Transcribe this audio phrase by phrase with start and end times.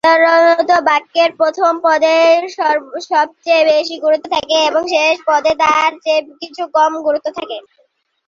[0.03, 2.17] সাধারণত বাক্যের প্রথম পদে
[3.09, 7.57] সবচেয়ে বেশি গুরুত্ব থাকে, এবং শেষ পদে তার চেয়ে কিছু কম গুরুত্ব থাকে।